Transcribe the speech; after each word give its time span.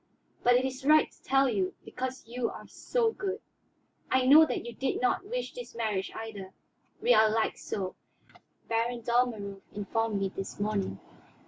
But 0.41 0.55
it 0.55 0.65
is 0.65 0.83
right 0.83 1.11
to 1.11 1.21
tell 1.23 1.47
you, 1.47 1.75
because 1.85 2.25
you 2.25 2.49
are 2.49 2.67
so 2.67 3.11
good. 3.11 3.39
I 4.09 4.25
know 4.25 4.47
that 4.47 4.65
you 4.65 4.73
did 4.73 4.99
not 4.99 5.27
wish 5.27 5.53
this 5.53 5.75
marriage, 5.75 6.11
either, 6.15 6.53
we 7.01 7.13
are 7.13 7.27
alike 7.27 7.59
so. 7.59 7.93
Baron 8.67 9.01
Dalmorov 9.03 9.61
informed 9.75 10.19
me 10.19 10.29
this 10.29 10.59
morning." 10.59 10.99